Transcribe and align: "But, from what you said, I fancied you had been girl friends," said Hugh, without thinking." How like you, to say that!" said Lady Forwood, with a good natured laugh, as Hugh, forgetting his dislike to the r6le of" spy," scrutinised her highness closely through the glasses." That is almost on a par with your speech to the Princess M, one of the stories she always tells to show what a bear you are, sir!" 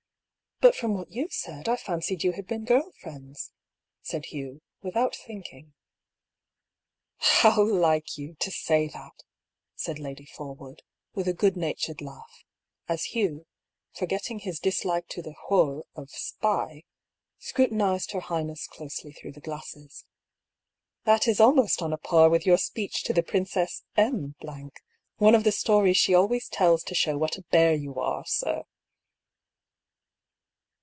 "But, 0.71 0.75
from 0.75 0.93
what 0.93 1.09
you 1.09 1.27
said, 1.31 1.67
I 1.67 1.75
fancied 1.75 2.23
you 2.23 2.33
had 2.33 2.45
been 2.45 2.65
girl 2.65 2.91
friends," 3.01 3.51
said 4.03 4.25
Hugh, 4.25 4.61
without 4.83 5.15
thinking." 5.15 5.73
How 7.17 7.63
like 7.63 8.15
you, 8.15 8.35
to 8.41 8.51
say 8.51 8.87
that!" 8.89 9.23
said 9.75 9.97
Lady 9.97 10.27
Forwood, 10.27 10.83
with 11.15 11.27
a 11.27 11.33
good 11.33 11.57
natured 11.57 11.99
laugh, 11.99 12.45
as 12.87 13.05
Hugh, 13.05 13.47
forgetting 13.95 14.37
his 14.37 14.59
dislike 14.59 15.07
to 15.07 15.23
the 15.23 15.33
r6le 15.49 15.81
of" 15.95 16.11
spy," 16.11 16.83
scrutinised 17.39 18.11
her 18.11 18.19
highness 18.19 18.67
closely 18.67 19.11
through 19.11 19.31
the 19.31 19.41
glasses." 19.41 20.05
That 21.07 21.27
is 21.27 21.39
almost 21.39 21.81
on 21.81 21.91
a 21.91 21.97
par 21.97 22.29
with 22.29 22.45
your 22.45 22.59
speech 22.59 23.03
to 23.05 23.13
the 23.13 23.23
Princess 23.23 23.81
M, 23.97 24.35
one 25.17 25.33
of 25.33 25.43
the 25.43 25.51
stories 25.51 25.97
she 25.97 26.13
always 26.13 26.47
tells 26.47 26.83
to 26.83 26.93
show 26.93 27.17
what 27.17 27.35
a 27.37 27.41
bear 27.49 27.73
you 27.73 27.95
are, 27.95 28.25
sir!" 28.27 28.65